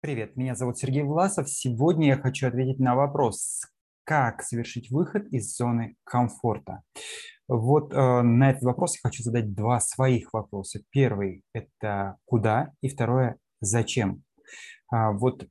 Привет, 0.00 0.36
меня 0.36 0.54
зовут 0.54 0.78
Сергей 0.78 1.02
Власов. 1.02 1.48
Сегодня 1.48 2.06
я 2.06 2.16
хочу 2.16 2.46
ответить 2.46 2.78
на 2.78 2.94
вопрос, 2.94 3.62
как 4.04 4.42
совершить 4.42 4.92
выход 4.92 5.26
из 5.32 5.56
зоны 5.56 5.96
комфорта. 6.04 6.82
Вот 7.48 7.92
э, 7.92 8.22
на 8.22 8.50
этот 8.50 8.62
вопрос 8.62 8.94
я 8.94 9.00
хочу 9.02 9.24
задать 9.24 9.54
два 9.54 9.80
своих 9.80 10.32
вопроса. 10.32 10.78
Первый– 10.90 11.42
это 11.52 12.16
куда, 12.26 12.70
и 12.80 12.88
второе– 12.88 13.38
зачем. 13.60 14.22
А, 14.88 15.10
вот 15.10 15.48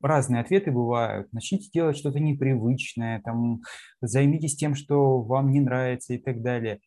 разные 0.00 0.40
ответы 0.40 0.70
бывают. 0.70 1.30
Начните 1.34 1.68
делать 1.74 1.98
что-то 1.98 2.18
непривычное, 2.18 3.20
там, 3.20 3.60
займитесь 4.00 4.56
тем, 4.56 4.74
что 4.74 5.20
вам 5.20 5.50
не 5.50 5.60
нравится 5.60 6.14
и 6.14 6.18
так 6.18 6.40
далее. 6.40 6.80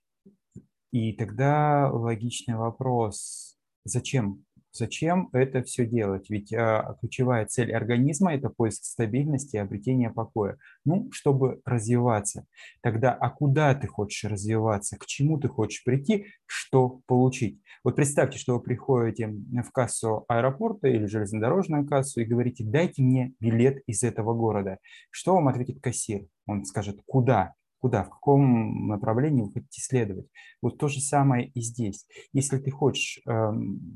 И 0.89 1.13
тогда 1.13 1.91
логичный 1.93 2.55
вопрос– 2.55 3.59
зачем? 3.83 4.43
Зачем 4.75 5.29
это 5.33 5.61
все 5.61 5.85
делать? 5.85 6.31
Ведь 6.31 6.51
а, 6.51 6.97
ключевая 6.99 7.45
цель 7.45 7.71
организма– 7.71 8.33
это 8.35 8.49
поиск 8.49 8.83
стабильности 8.83 9.55
и 9.55 9.59
обретение 9.59 10.09
покоя. 10.09 10.57
Ну, 10.83 11.09
чтобы 11.11 11.61
развиваться. 11.63 12.47
Тогда, 12.81 13.13
а 13.13 13.29
куда 13.29 13.75
ты 13.75 13.85
хочешь 13.85 14.23
развиваться? 14.29 14.97
К 14.97 15.05
чему 15.05 15.39
ты 15.39 15.47
хочешь 15.47 15.83
прийти? 15.83 16.25
Что 16.47 17.01
получить? 17.05 17.61
Вот 17.83 17.95
представьте, 17.95 18.39
что 18.39 18.55
вы 18.55 18.63
приходите 18.63 19.27
в 19.27 19.71
кассу 19.71 20.25
аэропорта 20.27 20.87
или 20.87 21.05
железнодорожную 21.05 21.87
кассу 21.87 22.21
и 22.21 22.25
говорите, 22.25 22.63
дайте 22.63 23.03
мне 23.03 23.33
билет 23.39 23.83
из 23.85 24.01
этого 24.01 24.33
города. 24.33 24.79
Что 25.11 25.35
вам 25.35 25.49
ответит 25.49 25.81
кассир? 25.81 26.25
Он 26.47 26.65
скажет, 26.65 26.99
куда? 27.05 27.53
Куда, 27.83 28.05
в 28.05 28.09
каком 28.11 28.87
направлении 28.87 29.41
вы 29.41 29.51
хотите 29.51 29.81
следовать. 29.81 30.27
Вот 30.61 30.77
то 30.77 30.87
же 30.87 31.01
самое 31.01 31.49
и 31.49 31.59
здесь. 31.59 32.07
Если 32.31 32.57
ты 32.57 32.71
хочешь 32.71 33.19
э, 33.27 33.51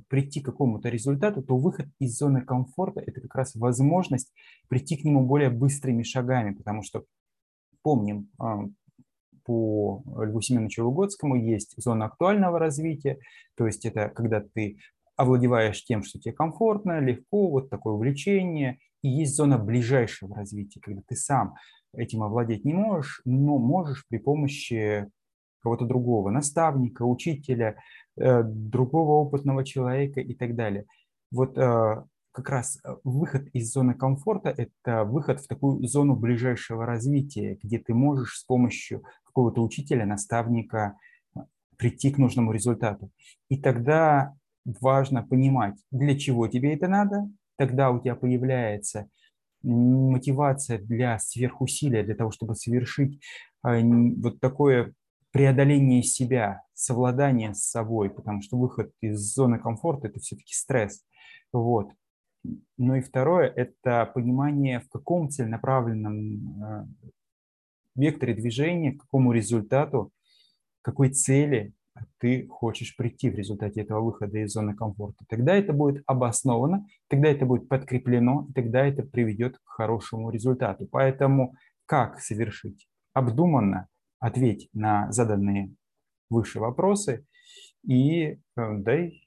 прийти 0.09 0.41
к 0.41 0.45
какому-то 0.47 0.89
результату, 0.89 1.41
то 1.41 1.55
выход 1.55 1.87
из 1.97 2.17
зоны 2.17 2.41
комфорта– 2.41 2.99
это 3.07 3.21
как 3.21 3.33
раз 3.35 3.55
возможность 3.55 4.33
прийти 4.67 4.97
к 4.97 5.05
нему 5.05 5.25
более 5.25 5.49
быстрыми 5.49 6.03
шагами, 6.03 6.53
потому 6.53 6.83
что 6.83 7.05
помним, 7.81 8.29
э, 8.41 8.67
по 9.45 10.03
Льву 10.21 10.41
Семеновичу 10.41 10.83
Лугодскому 10.83 11.35
есть 11.37 11.73
зона 11.77 12.07
актуального 12.07 12.59
развития, 12.59 13.19
то 13.55 13.67
есть 13.67 13.85
это 13.85 14.09
когда 14.09 14.41
ты 14.41 14.79
овладеваешь 15.15 15.85
тем, 15.85 16.03
что 16.03 16.19
тебе 16.19 16.33
комфортно, 16.33 16.99
легко, 16.99 17.49
вот 17.49 17.69
такое 17.69 17.93
увлечение, 17.93 18.79
и 19.01 19.07
есть 19.07 19.37
зона 19.37 19.57
ближайшего 19.57 20.35
развития, 20.35 20.81
когда 20.81 21.01
ты 21.07 21.15
сам 21.15 21.55
этим 21.93 22.23
овладеть 22.23 22.65
не 22.65 22.73
можешь, 22.73 23.21
но 23.25 23.57
можешь 23.57 24.05
при 24.07 24.17
помощи 24.17 25.07
кого-то 25.61 25.85
другого, 25.85 26.29
наставника, 26.29 27.03
учителя, 27.03 27.77
э, 28.17 28.43
другого 28.43 29.13
опытного 29.25 29.65
человека 29.65 30.21
и 30.21 30.33
так 30.33 30.55
далее. 30.55 30.85
Вот 31.31 31.57
э, 31.57 32.03
как 32.31 32.49
раз 32.49 32.79
э, 32.83 32.95
выход 33.03 33.47
из 33.53 33.71
зоны 33.71 33.93
комфорта– 33.93 34.49
это 34.57 35.03
выход 35.03 35.41
в 35.41 35.47
такую 35.47 35.85
зону 35.87 36.15
ближайшего 36.15 36.85
развития, 36.85 37.57
где 37.61 37.79
ты 37.79 37.93
можешь 37.93 38.37
с 38.39 38.43
помощью 38.43 39.03
какого-то 39.25 39.61
учителя, 39.63 40.05
наставника 40.05 40.95
прийти 41.77 42.11
к 42.11 42.17
нужному 42.17 42.51
результату. 42.51 43.11
И 43.49 43.57
тогда 43.61 44.33
важно 44.65 45.23
понимать, 45.23 45.75
для 45.91 46.17
чего 46.17 46.47
тебе 46.47 46.73
это 46.73 46.87
надо, 46.87 47.29
тогда 47.55 47.91
у 47.91 47.99
тебя 47.99 48.15
появляется 48.15 49.09
мотивация 49.63 50.79
для 50.79 51.19
сверхусилия, 51.19 52.03
для 52.03 52.15
того, 52.15 52.31
чтобы 52.31 52.55
совершить 52.55 53.21
а, 53.61 53.79
вот 53.79 54.39
такое 54.39 54.93
преодоление 55.31 56.03
себя, 56.03 56.63
совладание 56.73 57.53
с 57.53 57.63
собой, 57.63 58.09
потому 58.09 58.41
что 58.41 58.57
выход 58.57 58.91
из 59.01 59.19
зоны 59.19 59.59
комфорта– 59.59 60.07
это 60.09 60.19
все-таки 60.19 60.53
стресс. 60.53 61.03
Вот. 61.51 61.91
Ну 62.77 62.95
и 62.95 63.01
второе– 63.01 63.51
это 63.55 64.05
понимание, 64.13 64.79
в 64.79 64.89
каком 64.89 65.29
целенаправленном 65.29 66.63
а, 66.63 66.87
векторе 67.95 68.33
движения, 68.33 68.93
к 68.93 69.01
какому 69.01 69.31
результату, 69.31 70.11
какой 70.81 71.09
цели 71.09 71.73
ты 72.19 72.47
хочешь 72.47 72.95
прийти 72.95 73.29
в 73.29 73.35
результате 73.35 73.81
этого 73.81 74.01
выхода 74.01 74.39
из 74.39 74.51
зоны 74.51 74.75
комфорта. 74.75 75.25
Тогда 75.29 75.55
это 75.55 75.73
будет 75.73 76.03
обосновано, 76.05 76.85
тогда 77.07 77.29
это 77.29 77.45
будет 77.45 77.67
подкреплено, 77.67 78.47
тогда 78.55 78.85
это 78.85 79.03
приведет 79.03 79.57
к 79.57 79.69
хорошему 79.69 80.29
результату. 80.29 80.87
Поэтому 80.91 81.55
как 81.85 82.19
совершить? 82.19 82.87
Обдуманно 83.13 83.87
ответь 84.19 84.69
на 84.73 85.11
заданные 85.11 85.73
выше 86.29 86.59
вопросы 86.59 87.25
и 87.83 88.23
э, 88.25 88.37
дай 88.55 89.21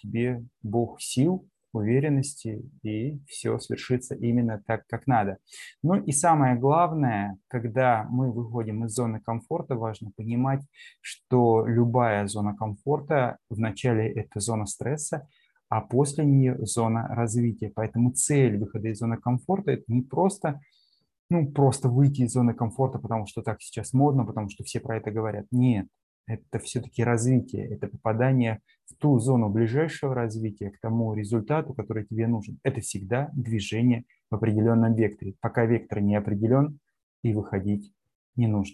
тебе 0.00 0.44
Бог 0.62 1.00
сил 1.00 1.48
уверенности, 1.74 2.62
и 2.82 3.20
все 3.26 3.58
свершится 3.58 4.14
именно 4.14 4.62
так, 4.66 4.86
как 4.86 5.06
надо. 5.06 5.38
Ну 5.82 5.94
и 5.94 6.12
самое 6.12 6.56
главное, 6.56 7.36
когда 7.48 8.06
мы 8.10 8.32
выходим 8.32 8.84
из 8.84 8.92
зоны 8.92 9.20
комфорта, 9.20 9.74
важно 9.74 10.10
понимать, 10.16 10.62
что 11.00 11.66
любая 11.66 12.26
зона 12.26 12.56
комфорта 12.56 13.38
вначале 13.50 14.10
это 14.10 14.40
зона 14.40 14.66
стресса, 14.66 15.26
а 15.68 15.80
после 15.80 16.24
нее 16.24 16.56
зона 16.64 17.08
развития. 17.08 17.72
Поэтому 17.74 18.12
цель 18.12 18.58
выхода 18.58 18.88
из 18.88 18.98
зоны 18.98 19.16
комфорта– 19.16 19.70
это 19.72 19.84
не 19.88 20.02
просто 20.02 20.60
ну, 21.30 21.50
просто 21.50 21.88
выйти 21.88 22.22
из 22.22 22.32
зоны 22.32 22.54
комфорта, 22.54 22.98
потому 22.98 23.26
что 23.26 23.42
так 23.42 23.60
сейчас 23.62 23.92
модно, 23.92 24.24
потому 24.24 24.50
что 24.50 24.62
все 24.62 24.78
про 24.78 24.98
это 24.98 25.10
говорят. 25.10 25.46
Нет, 25.50 25.86
это 26.26 26.58
все-таки 26.58 27.04
развитие, 27.04 27.68
это 27.68 27.88
попадание 27.88 28.60
в 28.86 28.94
ту 28.96 29.18
зону 29.18 29.50
ближайшего 29.50 30.14
развития, 30.14 30.70
к 30.70 30.80
тому 30.80 31.14
результату, 31.14 31.74
который 31.74 32.04
тебе 32.04 32.26
нужен. 32.26 32.58
Это 32.62 32.80
всегда 32.80 33.30
движение 33.34 34.04
в 34.30 34.36
определенном 34.36 34.94
векторе. 34.94 35.34
Пока 35.40 35.66
вектор 35.66 36.00
не 36.00 36.16
определен, 36.16 36.78
и 37.24 37.32
выходить 37.32 37.92
не 38.36 38.46
нужно. 38.46 38.62